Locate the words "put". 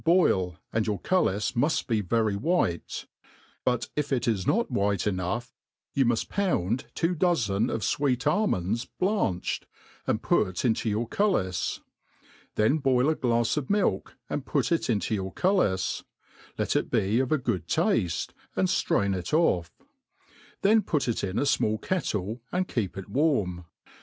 10.23-10.65, 14.43-14.71, 20.81-21.07